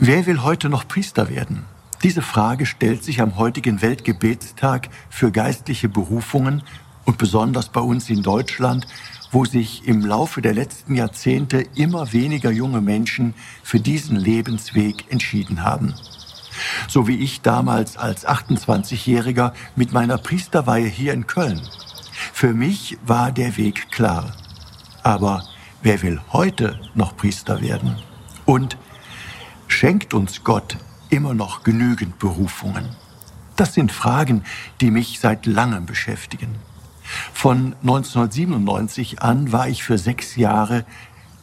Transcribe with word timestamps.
Wer 0.00 0.26
will 0.26 0.44
heute 0.44 0.68
noch 0.68 0.86
Priester 0.86 1.28
werden? 1.28 1.64
Diese 2.04 2.22
Frage 2.22 2.66
stellt 2.66 3.02
sich 3.02 3.20
am 3.20 3.36
heutigen 3.36 3.82
Weltgebetstag 3.82 4.90
für 5.10 5.32
geistliche 5.32 5.88
Berufungen 5.88 6.62
und 7.04 7.18
besonders 7.18 7.68
bei 7.68 7.80
uns 7.80 8.08
in 8.08 8.22
Deutschland, 8.22 8.86
wo 9.32 9.44
sich 9.44 9.88
im 9.88 10.06
Laufe 10.06 10.40
der 10.40 10.54
letzten 10.54 10.94
Jahrzehnte 10.94 11.64
immer 11.74 12.12
weniger 12.12 12.52
junge 12.52 12.80
Menschen 12.80 13.34
für 13.64 13.80
diesen 13.80 14.14
Lebensweg 14.14 15.10
entschieden 15.10 15.64
haben. 15.64 15.94
So 16.86 17.08
wie 17.08 17.18
ich 17.18 17.40
damals 17.40 17.96
als 17.96 18.24
28-Jähriger 18.24 19.52
mit 19.74 19.92
meiner 19.92 20.18
Priesterweihe 20.18 20.86
hier 20.86 21.12
in 21.12 21.26
Köln. 21.26 21.60
Für 22.32 22.54
mich 22.54 22.98
war 23.04 23.32
der 23.32 23.56
Weg 23.56 23.90
klar. 23.90 24.36
Aber 25.02 25.42
wer 25.82 26.02
will 26.02 26.20
heute 26.32 26.78
noch 26.94 27.16
Priester 27.16 27.60
werden? 27.62 27.96
Und 28.44 28.76
schenkt 29.78 30.12
uns 30.12 30.42
Gott 30.42 30.76
immer 31.08 31.34
noch 31.34 31.62
genügend 31.62 32.18
Berufungen? 32.18 32.96
Das 33.54 33.74
sind 33.74 33.92
Fragen, 33.92 34.42
die 34.80 34.90
mich 34.90 35.20
seit 35.20 35.46
langem 35.46 35.86
beschäftigen. 35.86 36.56
Von 37.32 37.76
1997 37.82 39.22
an 39.22 39.52
war 39.52 39.68
ich 39.68 39.84
für 39.84 39.96
sechs 39.96 40.34
Jahre 40.34 40.84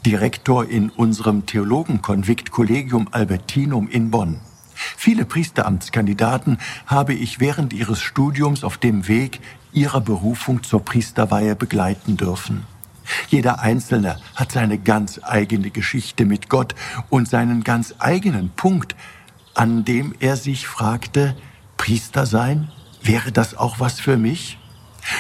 Direktor 0.06 0.66
in 0.66 0.90
unserem 0.90 1.46
Theologenkonvikt 1.46 2.52
Collegium 2.52 3.08
Albertinum 3.10 3.88
in 3.88 4.12
Bonn. 4.12 4.42
Viele 4.74 5.24
Priesteramtskandidaten 5.24 6.58
habe 6.88 7.14
ich 7.14 7.40
während 7.40 7.72
ihres 7.72 8.02
Studiums 8.02 8.66
auf 8.66 8.78
dem 8.78 9.08
Weg 9.08 9.40
ihrer 9.72 10.02
Berufung 10.02 10.62
zur 10.62 10.84
Priesterweihe 10.84 11.56
begleiten 11.56 12.18
dürfen. 12.18 12.66
Jeder 13.28 13.60
Einzelne 13.60 14.18
hat 14.36 14.52
seine 14.52 14.78
ganz 14.78 15.20
eigene 15.24 15.72
Geschichte 15.72 16.26
mit 16.26 16.50
Gott 16.50 16.76
und 17.10 17.28
seinen 17.28 17.64
ganz 17.64 17.96
eigenen 18.00 18.50
Punkt, 18.52 18.96
an 19.54 19.86
dem 19.86 20.14
er 20.20 20.36
sich 20.36 20.68
fragte, 20.68 21.36
Priester 21.78 22.26
sein, 22.26 22.72
wäre 23.02 23.32
das 23.32 23.56
auch 23.56 23.80
was 23.80 24.00
für 24.00 24.18
mich? 24.18 24.58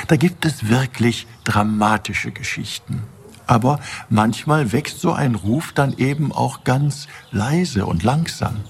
Da 0.07 0.15
gibt 0.15 0.45
es 0.45 0.69
wirklich 0.69 1.27
dramatische 1.43 2.31
Geschichten. 2.31 3.03
Aber 3.47 3.79
manchmal 4.09 4.71
wächst 4.71 4.99
so 4.99 5.13
ein 5.13 5.35
Ruf 5.35 5.71
dann 5.73 5.97
eben 5.97 6.31
auch 6.31 6.63
ganz 6.63 7.07
leise 7.31 7.85
und 7.85 8.03
langsam. 8.03 8.63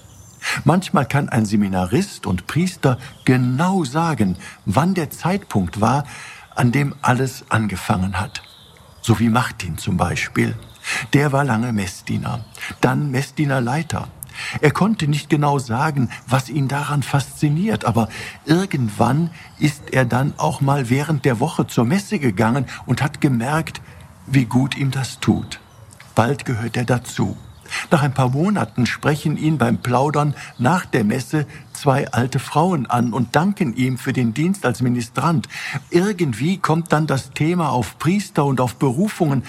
Manchmal 0.64 1.06
kann 1.06 1.28
ein 1.28 1.46
Seminarist 1.46 2.26
und 2.26 2.46
Priester 2.46 2.98
genau 3.24 3.84
sagen, 3.84 4.36
wann 4.64 4.94
der 4.94 5.10
Zeitpunkt 5.10 5.80
war, 5.80 6.04
an 6.54 6.72
dem 6.72 6.94
alles 7.02 7.44
angefangen 7.48 8.20
hat. 8.20 8.42
So 9.06 9.20
wie 9.20 9.28
Martin 9.28 9.78
zum 9.78 9.96
Beispiel. 9.96 10.56
Der 11.12 11.30
war 11.30 11.44
lange 11.44 11.72
Messdiener, 11.72 12.44
dann 12.80 13.12
Messdienerleiter, 13.12 14.08
er 14.60 14.72
konnte 14.72 15.06
nicht 15.06 15.30
genau 15.30 15.60
sagen, 15.60 16.10
was 16.26 16.48
ihn 16.48 16.66
daran 16.66 17.04
fasziniert, 17.04 17.84
aber 17.84 18.08
irgendwann 18.46 19.30
ist 19.60 19.92
er 19.92 20.06
dann 20.06 20.34
auch 20.38 20.60
mal 20.60 20.90
während 20.90 21.24
der 21.24 21.38
Woche 21.38 21.68
zur 21.68 21.84
Messe 21.84 22.18
gegangen 22.18 22.66
und 22.84 23.00
hat 23.00 23.20
gemerkt, 23.20 23.80
wie 24.26 24.44
gut 24.44 24.76
ihm 24.76 24.90
das 24.90 25.20
tut. 25.20 25.60
Bald 26.16 26.44
gehört 26.44 26.76
er 26.76 26.84
dazu. 26.84 27.36
Nach 27.92 28.02
ein 28.02 28.12
paar 28.12 28.30
Monaten 28.30 28.86
sprechen 28.86 29.36
ihn 29.36 29.56
beim 29.56 29.78
Plaudern 29.78 30.34
nach 30.58 30.84
der 30.84 31.04
Messe 31.04 31.46
zwei 31.76 32.10
alte 32.12 32.38
Frauen 32.38 32.86
an 32.86 33.12
und 33.12 33.36
danken 33.36 33.76
ihm 33.76 33.98
für 33.98 34.12
den 34.12 34.34
Dienst 34.34 34.66
als 34.66 34.82
Ministrant. 34.82 35.48
Irgendwie 35.90 36.58
kommt 36.58 36.92
dann 36.92 37.06
das 37.06 37.30
Thema 37.30 37.70
auf 37.70 37.98
Priester 37.98 38.44
und 38.44 38.60
auf 38.60 38.76
Berufungen 38.76 39.44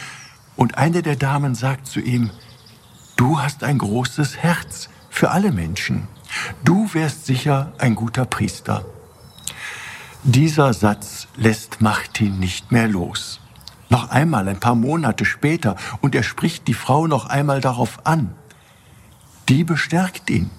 und 0.56 0.78
eine 0.78 1.02
der 1.02 1.16
Damen 1.16 1.56
sagt 1.56 1.88
zu 1.88 2.00
ihm, 2.00 2.30
Du 3.16 3.40
hast 3.40 3.64
ein 3.64 3.80
großes 3.80 4.38
Herz 4.38 4.90
für 5.10 5.32
alle 5.32 5.52
Menschen. 5.52 6.08
Du 6.64 6.94
wärst 6.94 7.26
sicher 7.26 7.74
ein 7.80 7.96
guter 7.96 8.26
Priester. 8.26 8.86
Dieser 10.24 10.74
Satz 10.74 11.28
lässt 11.36 11.82
Martin 11.82 12.38
nicht 12.38 12.72
mehr 12.72 12.88
los. 12.88 13.40
Noch 13.90 14.10
einmal, 14.10 14.48
ein 14.48 14.60
paar 14.60 14.76
Monate 14.76 15.26
später, 15.26 15.78
und 16.02 16.14
er 16.14 16.24
spricht 16.24 16.68
die 16.68 16.74
Frau 16.74 17.08
noch 17.08 17.26
einmal 17.26 17.62
darauf 17.62 18.06
an. 18.06 18.36
Die 19.50 19.64
bestärkt 19.64 20.30
ihn 20.30 20.52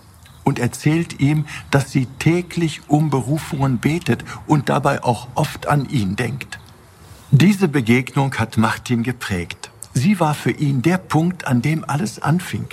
und 0.49 0.59
erzählt 0.59 1.21
ihm, 1.21 1.45
dass 1.71 1.93
sie 1.93 2.07
täglich 2.19 2.81
um 2.89 3.11
Berufungen 3.11 3.81
betet 3.81 4.25
und 4.47 4.71
dabei 4.71 5.05
auch 5.05 5.29
oft 5.35 5.67
an 5.69 5.87
ihn 5.91 6.17
denkt. 6.17 6.59
Diese 7.31 7.69
Begegnung 7.69 8.35
hat 8.37 8.57
Martin 8.57 9.03
geprägt. 9.03 9.71
Sie 9.93 10.19
war 10.21 10.33
für 10.33 10.53
ihn 10.53 10.81
der 10.81 10.97
Punkt, 10.97 11.47
an 11.47 11.61
dem 11.61 11.85
alles 11.87 12.23
anfing. 12.23 12.67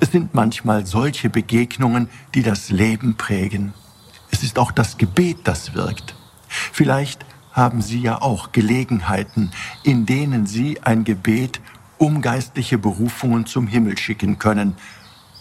Es 0.00 0.10
sind 0.10 0.32
manchmal 0.32 0.86
solche 0.86 1.28
Begegnungen, 1.28 2.08
die 2.34 2.42
das 2.42 2.70
Leben 2.70 3.14
prägen. 3.18 3.74
Es 4.30 4.42
ist 4.42 4.58
auch 4.58 4.72
das 4.72 4.96
Gebet, 4.96 5.40
das 5.44 5.74
wirkt. 5.74 6.14
Vielleicht 6.48 7.26
haben 7.52 7.82
Sie 7.82 8.00
ja 8.00 8.22
auch 8.22 8.52
Gelegenheiten, 8.52 9.50
in 9.82 10.06
denen 10.06 10.46
Sie 10.46 10.80
ein 10.80 11.04
Gebet 11.04 11.60
um 11.98 12.22
geistliche 12.22 12.78
Berufungen 12.78 13.44
zum 13.44 13.66
Himmel 13.66 13.98
schicken 13.98 14.38
können. 14.38 14.76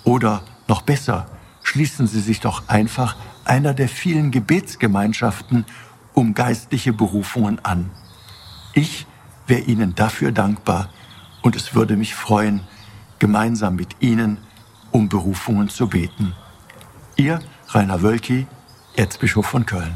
Oder 0.04 0.44
noch 0.68 0.82
besser, 0.82 1.28
schließen 1.64 2.08
Sie 2.08 2.22
sich 2.22 2.40
doch 2.40 2.68
einfach 2.68 3.16
einer 3.46 3.74
der 3.74 3.90
vielen 3.90 4.32
Gebetsgemeinschaften 4.32 5.66
um 6.14 6.34
geistliche 6.34 6.94
Berufungen 6.94 7.64
an. 7.64 7.90
Ich 8.74 9.06
wäre 9.48 9.62
Ihnen 9.62 9.96
dafür 9.96 10.32
dankbar, 10.32 10.90
und 11.42 11.56
es 11.56 11.74
würde 11.74 11.96
mich 11.96 12.14
freuen, 12.14 12.62
gemeinsam 13.20 13.76
mit 13.76 13.96
Ihnen 14.00 14.38
um 14.92 15.10
Berufungen 15.10 15.70
zu 15.70 15.88
beten. 15.88 16.36
Ihr 17.16 17.40
Rainer 17.70 18.02
Wölki, 18.02 18.48
Erzbischof 18.96 19.46
von 19.46 19.66
Köln. 19.66 19.96